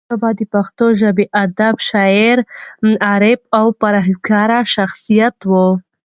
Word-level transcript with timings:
شېخ 0.07 0.11
متي 0.11 0.17
بابا 0.19 0.29
دپښتو 0.39 0.85
ژبي 0.99 1.25
ادیب، 1.43 1.75
شاعر، 1.89 2.37
عارف 3.07 3.39
او 3.59 3.67
پر 3.79 3.93
هېزګاره 4.05 4.59
شخصیت 4.75 5.37
وو. 5.49 5.67